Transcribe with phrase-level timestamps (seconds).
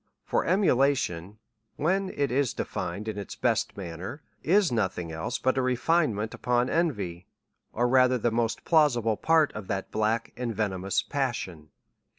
[0.25, 1.37] For emulation,
[1.75, 6.33] when it is defined in the best man ner, is nothing else but a refinement
[6.33, 7.27] upon envy,
[7.71, 11.69] or rather the most plausible part of that black and ve nomous passion.